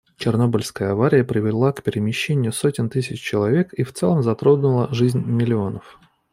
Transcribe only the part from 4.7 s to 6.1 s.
жизнь миллионов.